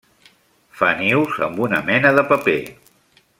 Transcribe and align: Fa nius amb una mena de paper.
Fa 0.79 0.89
nius 1.01 1.37
amb 1.49 1.61
una 1.67 1.83
mena 1.91 2.13
de 2.21 2.25
paper. 2.33 2.57